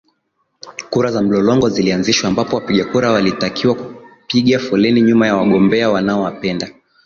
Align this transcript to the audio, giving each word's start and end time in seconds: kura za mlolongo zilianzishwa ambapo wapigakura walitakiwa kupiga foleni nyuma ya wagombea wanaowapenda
kura 0.89 1.11
za 1.11 1.21
mlolongo 1.21 1.69
zilianzishwa 1.69 2.27
ambapo 2.29 2.55
wapigakura 2.55 3.11
walitakiwa 3.11 3.75
kupiga 3.75 4.59
foleni 4.59 5.01
nyuma 5.01 5.27
ya 5.27 5.35
wagombea 5.37 5.89
wanaowapenda 5.89 6.69